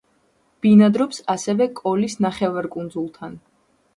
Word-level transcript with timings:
ბინადრობს 0.65 1.19
ასევე 1.33 1.67
კოლის 1.81 2.17
ნახევარკუნძულთან. 2.27 3.37